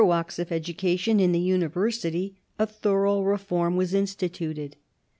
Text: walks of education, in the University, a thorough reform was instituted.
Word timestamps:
walks 0.03 0.39
of 0.39 0.51
education, 0.51 1.19
in 1.19 1.31
the 1.31 1.37
University, 1.39 2.35
a 2.57 2.65
thorough 2.65 3.21
reform 3.21 3.75
was 3.75 3.93
instituted. 3.93 4.75